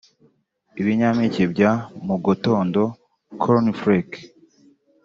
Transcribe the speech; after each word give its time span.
ibinyampeke 0.79 1.43
bya 1.53 1.71
mu 2.07 2.15
gotondo 2.25 2.81
(cornflakes) 3.41 4.21